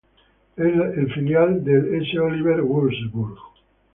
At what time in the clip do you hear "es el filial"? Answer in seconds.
0.57-1.63